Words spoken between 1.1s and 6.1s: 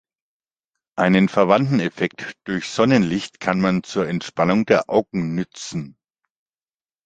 verwandten Effekt durch Sonnenlicht kann man zur Entspannung der Augen nützen.